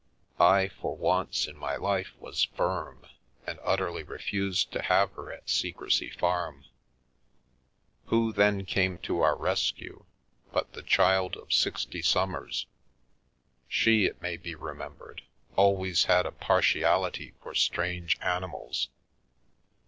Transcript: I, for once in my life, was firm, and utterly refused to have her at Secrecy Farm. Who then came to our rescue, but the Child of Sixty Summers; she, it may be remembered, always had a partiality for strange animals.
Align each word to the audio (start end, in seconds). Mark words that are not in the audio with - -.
I, 0.39 0.69
for 0.69 0.97
once 0.97 1.45
in 1.45 1.55
my 1.55 1.75
life, 1.75 2.13
was 2.17 2.45
firm, 2.55 3.05
and 3.45 3.59
utterly 3.61 4.01
refused 4.01 4.71
to 4.71 4.81
have 4.81 5.11
her 5.11 5.31
at 5.31 5.47
Secrecy 5.47 6.09
Farm. 6.09 6.65
Who 8.05 8.33
then 8.33 8.65
came 8.65 8.97
to 9.03 9.21
our 9.21 9.35
rescue, 9.37 10.05
but 10.51 10.73
the 10.73 10.81
Child 10.81 11.37
of 11.37 11.53
Sixty 11.53 12.01
Summers; 12.01 12.65
she, 13.67 14.05
it 14.05 14.19
may 14.23 14.37
be 14.37 14.55
remembered, 14.55 15.21
always 15.55 16.05
had 16.05 16.25
a 16.25 16.31
partiality 16.31 17.35
for 17.39 17.53
strange 17.53 18.17
animals. 18.21 18.89